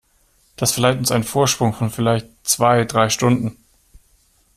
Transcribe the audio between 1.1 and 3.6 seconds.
einen Vorsprung von vielleicht zwei, drei Stunden.